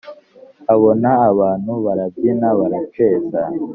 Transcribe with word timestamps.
abona 0.73 1.09
abantu 1.29 1.71
barabyina, 1.85 2.47
baraceza, 2.59 3.41